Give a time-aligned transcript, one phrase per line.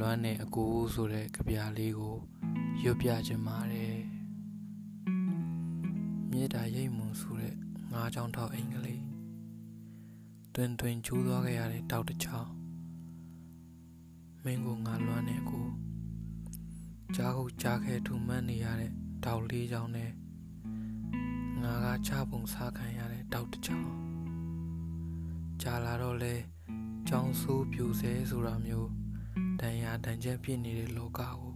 [0.00, 2.16] လွမ်းတဲ့အကိုဆိုတဲ့ကြပြလေးကို
[2.82, 3.98] ရွတ်ပြခြင်းပါတယ်
[6.30, 7.54] မြေတာရိတ်မွန်ဆိုတဲ့
[7.92, 9.04] ငါးချောင်းထောက်အင်္ဂလိပ်
[10.54, 12.50] တွင်တွင်ကျိုးသွားခဲ့ရတဲ့တောက်တစ်ချောင်း
[14.44, 15.66] မင်းကိုငါလွမ်းတဲ့ကို
[17.16, 18.92] ကြားခုကြားခဲထူမှန်းနေရတဲ့
[19.24, 20.10] တောက်လေးချောင်းနဲ့
[21.62, 23.90] ငါကချပုံစားခံရတဲ့တောက်တစ်ချောင်း
[25.62, 26.34] ကြာလာတော့လဲ
[27.08, 28.99] ကြောင်ဆိုးပြူစဲဆိုတာမျိုး
[29.60, 31.52] တန်ရာတန်ချက်ဖြစ်နေတဲ့လောကကို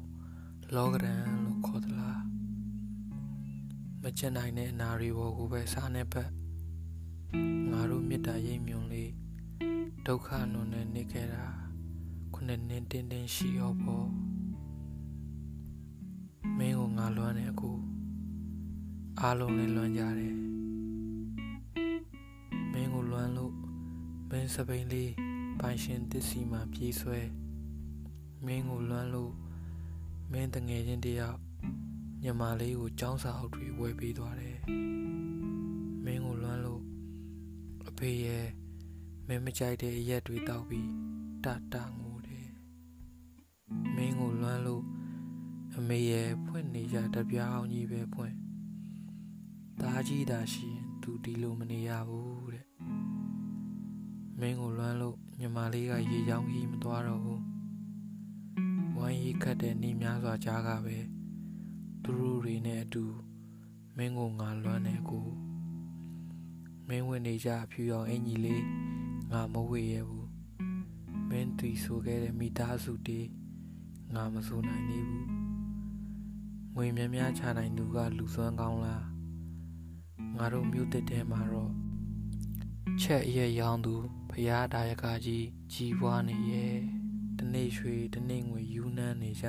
[0.74, 2.20] လောကရန်လို့ခေါ်သလား
[4.02, 6.28] မချင်နိုင်တဲ့အနာရီဘောကိုပဲစားနေပတ်
[7.70, 9.10] ငါတို့မေတ္တာရိပ်မြုံလေး
[10.06, 11.44] ဒုက္ခနုံနဲ့နေခဲ့တာ
[12.34, 14.08] ခုနှစ်နှစ်တင်းတင်းရှိရောပေါ့
[16.58, 17.70] မင်းကိုငါလွမ်းနေအခု
[19.20, 20.36] အားလုံးလည်းလွမ်းကြတယ်
[22.72, 23.54] မင်းကိုလွမ်းလို့
[24.30, 25.12] မင်းစပိန်လေး
[25.60, 27.20] ပိုင်ရှင်တစ္စီမှာပြေးဆွဲ
[28.46, 29.32] မင်းကိုလွမ်းလို့
[30.32, 31.38] မင်းတငယ်ချင်းတယောက်
[32.22, 34.58] ညမလေးကိုចောင်းစာအုပ်တွေဝယ်ပေးသွားတယ်
[36.04, 36.82] မင်းကိုလွမ်းလို့
[37.88, 38.46] အဖေရဲ့
[39.26, 40.88] မင်းမကြိုက်တဲ့အရက်တွေတောက်ပြီး
[41.44, 42.48] တတငိုတယ်
[43.96, 44.84] မင်းကိုလွမ်းလို့
[45.76, 48.34] အမေရဲ့ဖွင့်နေကြတပြားအောင်ကြီးပဲဖွင့်
[49.80, 52.66] သားကြီးသာရှိရင်သူဒီလိုမနေရဘူးတဲ့
[54.40, 57.33] မင်းကိုလွမ်းလို့ညီမလေးကရေချောင်းကြီးမသွားတော့ဘူးဝိုင်းရီ
[59.42, 60.98] ခတ်တဲ့နေများစွာကြားကပဲ
[62.02, 63.04] သူတို့တွေနဲ့အတူ
[63.96, 65.26] မင်းကိုငါလွမ်းနေကို
[66.88, 68.64] မင်းဝင်နေကြအဖြူရောင်အင်ကြီးလေး
[69.32, 70.28] ငါမဝေရဘူး
[71.28, 73.26] မင်းတီဆိုခဲ့တဲ့မိသားစုတေး
[74.14, 75.28] ငါမဆိုနိုင်သေးဘူး
[76.74, 79.04] ငွေများများချနိုင်သူကလူစွမ်းကောင်းလား
[80.36, 81.72] ငါတို့မြို့တစ်ထဲမှာတော့
[83.00, 83.94] ချက်ရဲ့ရောင်းသူ
[84.30, 87.03] ဖရာဒါယကကြီးကြီးပွားနေရဲ့တ
[87.52, 89.46] နေ့ရွှေတနေ့ငွေယူနှမ်းနေကြ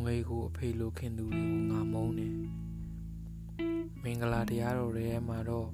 [0.00, 2.28] ငွေကိုအဖေလိုခင်သူတွေကိုငါမုန်းနေ
[4.02, 5.68] မင်္ဂလာတရားတော်တွေထဲမှာတော့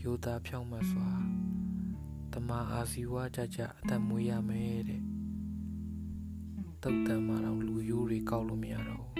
[0.00, 1.10] ယူသားဖြောင်းမစွာ
[2.32, 5.02] တမအာစီဝါကြကြအသက်မွေးရမယ်တဲ့
[6.82, 9.14] တုတ်တန်မှာတော့လူယိုးတွေကောက်လို့မရတော့ဘူး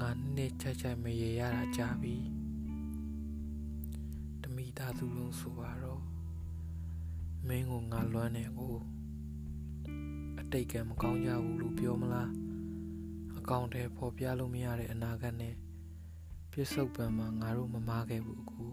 [0.00, 2.16] ငါနှစ်ချက်ချက်မရေရတာကြာပြီ
[4.42, 6.02] တမိသားစုလုံးဆိုပါတော့
[7.48, 8.74] မင်းကိုငါလွမ်းနေကို
[10.40, 12.30] အတိတ်ကမကောင်းကြဘူးလို့ပြောမလား
[13.38, 15.54] အကောင့်ထဲပေါ်ပြလို့မရတဲ့အနာဂတ်နဲ့
[16.52, 18.64] ပြစ္ဆုတ်ပံမှာငါတို့မမားခဲ့ဘူးအခု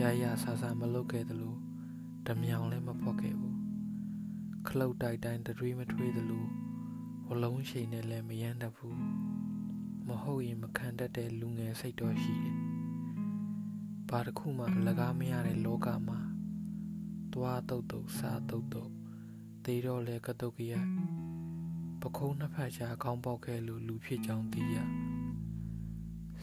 [0.00, 1.54] ရရဆာဆာမလုပ်ခဲ့သလို
[2.26, 3.56] ဓမြောင်လည်းမဖောက်ခဲ့ဘူး
[4.68, 6.44] ခလုတ်တိုက်တိုင်းတတွေးမထွေးသလို
[7.28, 8.98] ဝလုံးရှိန်နဲ့လည်းမယမ်းတတ်ဘူး
[10.08, 12.56] မဟုတ်ရင်မခံတတ်တဲ့လူငယ်စိတ်တော်ရှိတယ်
[14.08, 16.18] ဘာတစ်ခုမှအလကားမရတဲ့လောကမှာ
[17.34, 18.90] သွားတုတ်တုတ်စားတုတ်တုတ်
[19.64, 20.86] သေတော့လေကတုတ်ကြီး
[22.00, 24.76] ပခုံးနှစ်ဖက်ရှာခေါင်းပေါက်ခဲ့လို့လူဖြစ်ကြောင်းသိရ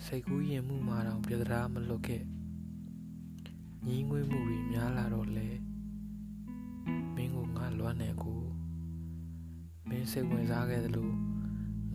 [0.06, 2.24] စိတ်ကူးရင်မှုမှာတော့ပြဒရာမလွတ်ခဲ့
[3.86, 5.50] ညီးငွေးမှုတွေများလာတော့လေ
[7.16, 8.42] မင်းကိုငါလွမ်းနေကို
[9.90, 11.12] မင်းစိတ်ဝင်စားခဲ့သလို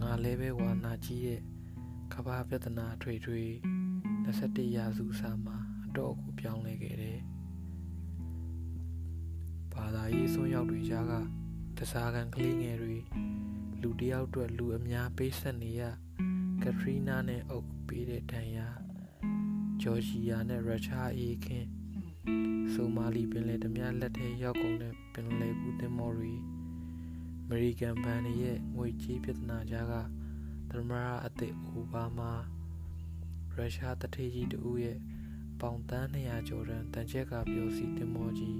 [0.00, 1.40] ငါလည်းပဲဝါနာကြီးရဲ့
[2.12, 3.42] ကဘာပြဿနာထွေထွေ
[4.08, 7.20] 21ရာစုစာမှာအတော့ကိုပြောင်းလဲခဲ့တယ်
[9.74, 11.12] ဘာသာရေးဆွမ်းရောက်တွေကြားက
[11.78, 12.96] တစားကန်ကလေးငယ်တွေ
[13.82, 15.82] လူတယောက်အတွက်လူအများပေးဆက်နေရ
[16.62, 18.68] ကထရီနာနဲ့အုပ်ပေးတဲ့ဒဏ်ရာ
[19.82, 21.66] ဂျော်ဂျီယာနဲ့ရုရှားအေးခင်
[22.72, 26.32] ဆိုမာလီပင်လယ်ဓမြလက်ထဲရောက်ကုန်တဲ့ပင်လယ်ကူးသင်္ဘောတွေ
[27.42, 29.94] အမေရိကန်ဘဏ်ရဲ့ငွေကြေးပြဿနာကြားက
[30.70, 32.42] သမ္မတအသစ်အိုဘားမား
[33.54, 34.98] ရုရှားတထေးကြီးတူရဲ့
[35.60, 38.58] ပေါင်တန်း200ကျော်တန်းတန်ချက်ကပြောစီတင်မောကြီး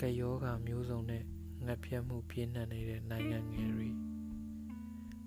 [0.00, 1.22] ကယောဂမျိုးစုံနဲ့
[1.66, 3.88] ငတ်ပြတ်မှုပြင်းထန်နေတဲ့နိုင်ငံငယ်တွေ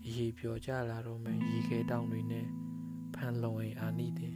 [0.05, 2.45] အရေးပြောကြလာတော့မယ်ရေခဲတောင်တွေနဲ့
[3.15, 4.33] ဖန်လုံအိမ်အာနိတဲ့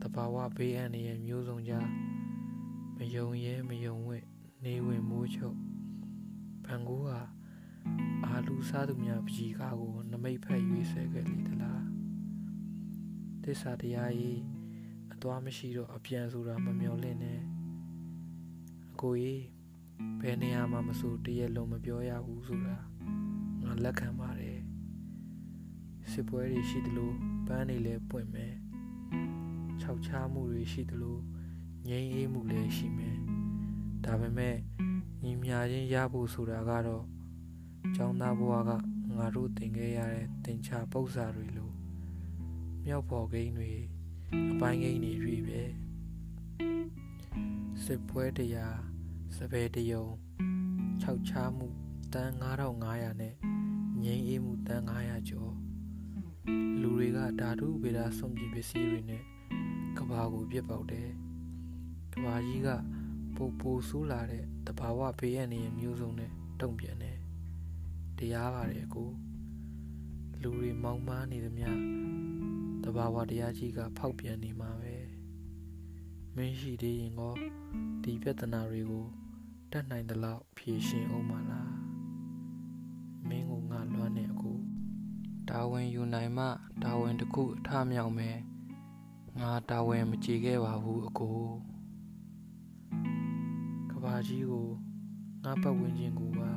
[0.00, 1.88] တဘာဝဘေးအန္တရာယ်မျိုးစုံကြား
[2.96, 4.18] မယုံရဲမယုံဝဲ
[4.64, 5.56] နေဝင်မိုးချုပ်
[6.64, 7.20] ဘန်ကူးဟာ
[8.24, 11.82] အာလူစားသူများပကြီးကားကို နမိတ်ဖက်ရွေးဆဲခဲ့လေသလား
[13.44, 14.42] တစ္ဆာတရားကြီး
[15.14, 17.53] အသွားမရှိတော့အပြန်ဆိုတာမမျောလင့်နဲ့အ
[19.04, 19.42] ကိုကြီး
[20.20, 22.76] ဘယ်နေရာမှာမဆိုတရက်လုံးမပြောရဘူးဆိုတာ
[23.62, 24.60] ငါလက်ခံပါတယ်
[26.10, 27.12] စစ်ပွဲတွေရှိသလို
[27.46, 28.54] ပန်းတွေလည်းပွင့်မယ်
[29.80, 31.18] ခြောက်ချားမှုတွေရှိသလို
[31.88, 33.16] ငြိမ်းအေးမှုလည်းရှိမယ်
[34.04, 34.56] ဒါပေမဲ့
[35.22, 37.04] ညီမြချင်းရဖို့ဆိုတာကတော့
[37.96, 38.70] ကျောင်းသားဘဝက
[39.16, 41.70] ငါတို့သင်ခဲ့ရတဲ့သင်္ချာပု္ပ္ပာတွေလို
[42.84, 43.70] မြောက်ပေါ်ကိန်းတွေ
[44.52, 45.62] အပိုင်းကိန်းတွေတွေ့ပဲ
[47.84, 48.93] စစ်ပွဲတရား
[49.38, 50.04] စပယ်တယုံ
[51.02, 51.66] 6ချားမှု
[52.14, 53.34] တန်း9500နဲ့
[54.02, 55.52] ငိမ့်အေးမှုတန်း900ကျော်
[56.80, 59.22] လူတွေကဓာတုဗေဒစွန့်ပစ်ပစ္စည်းတွေနဲ့
[59.98, 61.08] ကဘာကိုပြစ်ပေါက်တယ်
[62.12, 62.68] ကဘာကြီးက
[63.36, 67.18] ပိုပိုဆိုးလာတဲ့တဘာဝဘေးရန်တွေမျိုးစုံနဲ့တုံ့ပြန်တယ်
[68.18, 69.10] တရားပါတယ်ကို
[70.42, 71.70] လူတွေမောင်းမားနေသမျှ
[72.84, 74.94] တဘာဝတရားကြီးကဖောက်ပြန်နေမှာပဲ
[76.36, 77.34] မင်းရှိသေးရင်ကော
[78.02, 79.06] ဒီပြဿနာတွေကို
[79.76, 81.74] တတ်နိုင်သလောက်ဖြေရှင်းအောင်မလား
[83.28, 84.52] မင်းကိုငါလွမ်းနေအခု
[85.50, 86.46] တာဝန်ယူနိုင်မှ
[86.82, 88.38] တာဝန်တစ်ခုအထမြောက်မယ်
[89.40, 91.40] ငါတာဝန်မကြည့်ခဲ့ပါဘူးအကို
[93.90, 94.68] ကဘာကြီးကို
[95.44, 96.52] ငါပတ်ဝန်းကျင်ကိုပါ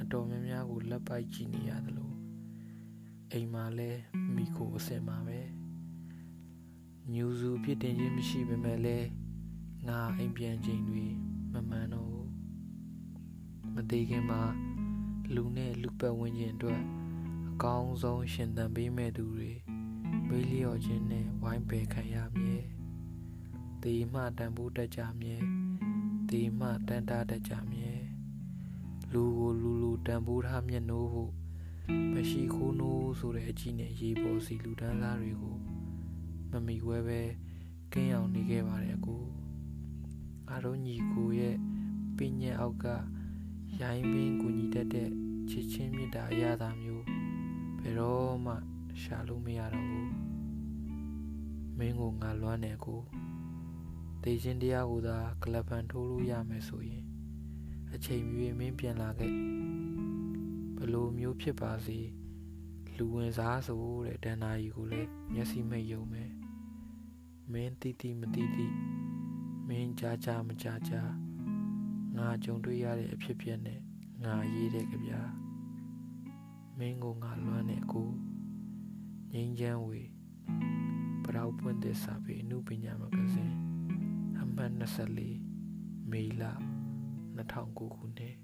[0.00, 2.12] အတော်များများကိုလက်ပိုက်ကြည့်နေရသလို
[3.32, 3.90] အိမ်မှာလဲ
[4.34, 5.40] မိကိုအစင်မှာပဲ
[7.12, 8.98] ညူစုဖြစ်တင်ခြင်းမရှိပေမဲ့လဲ
[9.88, 11.06] ငါအိမ်ပြန်ချိန်တွေ
[11.54, 12.30] မမှန်တော့ဘူး
[13.74, 14.42] မသေးခင်မှာ
[15.34, 16.82] လူနဲ့လူပတ်ဝန်းကျင်အတွက်
[17.48, 19.50] အကောင်းဆုံးရှင်သန်ပေးမဲ့သူတွေ
[20.28, 22.62] မေးလျော့ခြင်းနဲ့ဝိုင်းပယ်ခံရမည်
[23.82, 25.40] တေမှတန်ဖိုးတက်ကြမည်
[26.30, 27.98] တေမှတန်တာတက်ကြမည်
[29.12, 31.32] လူကိုလူလူတန်ဖိုးထားမျက်နှိုးဖို့
[32.14, 35.56] မရှိခိုးနိုးဆိုတဲ့အကြည့်နဲ့ရေပေါ်စီလူတန်းသားတွေကို
[36.50, 37.20] မမီဝဲပဲ
[37.92, 39.16] ကင်းအောင်နေခဲ့ပါတယ်ကူ
[40.50, 41.56] အားတို့ညီကိုရဲ့
[42.16, 42.86] ပညာအောက်က
[43.80, 45.08] ရိုင်းပင်ကူညီတတ်တဲ့
[45.50, 47.04] ချစ်ချင်းမေတ္တာအရာသာမျိုး
[47.80, 48.54] ဘယ်တော့မှ
[49.02, 50.12] ရှာလို့မရတော့ဘူး
[51.78, 53.00] မင်းကိုငါလွမ်းနေကို
[54.22, 57.04] တေခြင်းတရားကိုသာကလပ်ပန်ထိုးလို့ရမယ်ဆိုရင်
[57.94, 59.32] အချိန်မြွေမင်းပြန်လာခဲ့
[60.78, 61.98] ဘလို့မျိုးဖြစ်ပါစေ
[62.96, 66.30] လူဝင်စားဆိုတဲ့ဒဏ္ဍာရီကိုလည်းမျက်စိမိတ်ယုံမယ်
[67.52, 68.66] မင်းတိတိမတိတိ
[69.68, 71.10] မင်းကြားကြားမကြားကြား
[72.16, 73.80] ငါကြုံတွေ့ရတဲ့အဖြစ်ဖြစ်နဲ့
[74.24, 75.20] ငါရေးတဲ့ကြဗျာ
[76.78, 78.08] မင်းကိုငါလွမ်းနေကို
[79.32, 80.02] ငိမ့်ချမ်းဝေ
[81.24, 83.56] ပရောက်ပွင့်တဲ့စာပေအမှုပညာမဂဇင်း
[84.40, 84.72] အမှတ်
[85.42, 86.42] 24မေလ
[87.24, 88.43] 2009ခုနှစ်